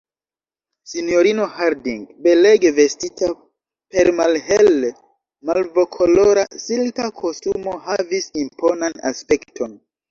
[0.91, 3.31] Sinjorino Harding, belege vestita
[3.97, 4.91] per malhele
[5.51, 9.83] malvokolora, silka kostumo, havis imponan aspekton.